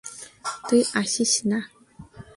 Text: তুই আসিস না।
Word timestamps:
তুই 0.69 0.81
আসিস 0.93 1.33
না। 1.45 1.59